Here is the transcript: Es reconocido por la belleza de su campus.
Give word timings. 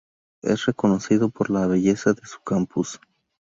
Es 0.41 0.65
reconocido 0.65 1.29
por 1.29 1.51
la 1.51 1.67
belleza 1.67 2.11
de 2.13 2.25
su 2.25 2.41
campus. 2.41 2.99